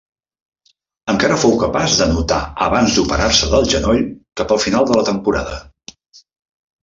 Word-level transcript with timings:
Encara 1.11 1.35
fou 1.41 1.51
capaç 1.63 1.97
d'anotar 1.99 2.39
abans 2.69 2.95
d'operar-se 2.99 3.51
del 3.51 3.69
genoll 3.73 4.01
cap 4.41 4.53
al 4.57 4.61
final 4.65 4.87
de 4.93 4.97
la 5.01 5.03
temporada. 5.11 5.59